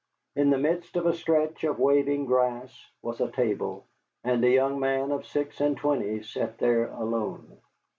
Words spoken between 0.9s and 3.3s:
of a stretch of waving grass was a